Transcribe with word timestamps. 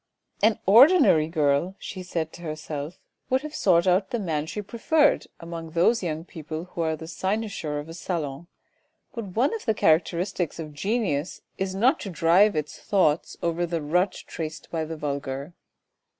,c 0.41 0.47
An 0.47 0.59
ordinary 0.65 1.27
girl," 1.27 1.75
she 1.77 2.01
said 2.01 2.33
to 2.33 2.41
herself," 2.41 2.97
would 3.29 3.43
have 3.43 3.53
sought 3.53 3.85
out 3.85 4.09
the 4.09 4.17
man 4.17 4.47
she 4.47 4.59
preferred 4.59 5.27
among 5.39 5.69
those 5.69 6.01
young 6.01 6.25
people 6.25 6.63
who 6.73 6.81
are 6.81 6.95
the 6.95 7.05
cynosure 7.07 7.77
of 7.77 7.87
a 7.87 7.93
salon; 7.93 8.47
but 9.13 9.25
one 9.35 9.53
of 9.53 9.65
the 9.65 9.75
characteristics 9.75 10.57
of 10.57 10.73
genius 10.73 11.41
is 11.59 11.75
not 11.75 11.99
to 11.99 12.09
drive 12.09 12.55
its 12.55 12.79
thoughts 12.79 13.37
over 13.43 13.63
the 13.63 13.79
rut 13.79 14.13
traced 14.25 14.71
by 14.71 14.83
the 14.83 14.97
vulgar. 14.97 15.53